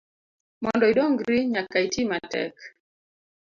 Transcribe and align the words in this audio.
Mondo 0.63 0.83
idongri 0.91 1.37
nyaka 1.53 1.77
itimatek. 1.87 2.53